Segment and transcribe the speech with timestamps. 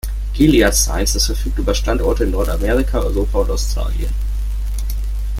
[0.33, 4.09] Gilead Sciences verfügt über Standorte in Nordamerika, Europa und Australien.